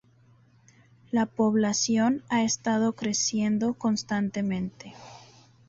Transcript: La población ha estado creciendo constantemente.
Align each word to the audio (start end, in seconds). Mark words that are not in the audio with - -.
La 1.11 1.27
población 1.27 2.23
ha 2.27 2.41
estado 2.41 2.93
creciendo 2.93 3.75
constantemente. 3.75 4.95